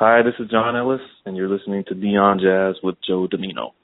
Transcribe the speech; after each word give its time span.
Hi, 0.00 0.22
this 0.22 0.34
is 0.38 0.48
John 0.48 0.76
Ellis, 0.76 1.00
and 1.26 1.36
you're 1.36 1.48
listening 1.48 1.82
to 1.88 1.94
Beyond 1.96 2.40
Jazz 2.40 2.76
with 2.84 2.94
Joe 3.04 3.26
Domino. 3.26 3.74